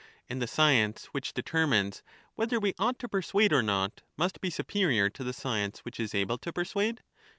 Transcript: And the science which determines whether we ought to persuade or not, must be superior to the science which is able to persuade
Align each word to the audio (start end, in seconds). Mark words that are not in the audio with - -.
And 0.27 0.41
the 0.41 0.47
science 0.47 1.05
which 1.11 1.31
determines 1.31 2.01
whether 2.33 2.59
we 2.59 2.73
ought 2.79 2.97
to 2.97 3.07
persuade 3.07 3.53
or 3.53 3.61
not, 3.61 4.01
must 4.17 4.41
be 4.41 4.49
superior 4.49 5.11
to 5.11 5.23
the 5.23 5.31
science 5.31 5.81
which 5.85 5.99
is 5.99 6.15
able 6.15 6.39
to 6.39 6.51
persuade 6.51 7.03